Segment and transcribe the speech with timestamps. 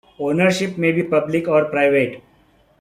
[0.17, 2.23] Ownership may be public or private.